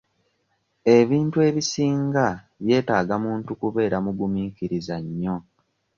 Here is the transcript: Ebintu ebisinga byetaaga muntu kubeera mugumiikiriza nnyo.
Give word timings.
Ebintu 0.97 1.37
ebisinga 1.49 2.25
byetaaga 2.63 3.15
muntu 3.23 3.49
kubeera 3.59 3.97
mugumiikiriza 4.05 4.95
nnyo. 5.05 5.35